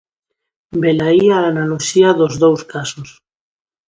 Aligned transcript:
Velaí 0.81 1.25
a 1.37 1.39
analoxía 1.51 2.09
dos 2.19 2.33
dous 2.43 2.61
casos. 2.73 3.09